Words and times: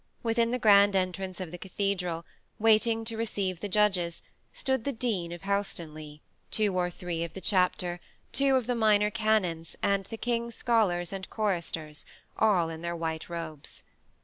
Within 0.23 0.49
the 0.49 0.57
grand 0.57 0.95
entrance 0.95 1.39
of 1.39 1.51
the 1.51 1.59
cathedral, 1.59 2.25
waiting 2.57 3.05
to 3.05 3.15
receive 3.17 3.59
the 3.59 3.69
judges, 3.69 4.23
stood 4.51 4.83
the 4.83 4.91
Dean 4.91 5.31
of 5.31 5.43
Helstonleigh, 5.43 6.21
two 6.49 6.75
or 6.75 6.89
three 6.89 7.23
of 7.23 7.33
the 7.35 7.39
chapter, 7.39 7.99
two 8.31 8.55
of 8.55 8.65
the 8.65 8.73
minor 8.73 9.11
canons, 9.11 9.75
and 9.83 10.05
the 10.05 10.17
king's 10.17 10.55
scholars 10.55 11.13
and 11.13 11.29
choristers, 11.29 12.03
all 12.35 12.67
in 12.71 12.81
their 12.81 12.95
white 12.95 13.29
robes. 13.29 13.83